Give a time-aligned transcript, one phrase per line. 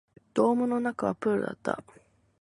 [0.33, 1.83] ドームの中はプールだった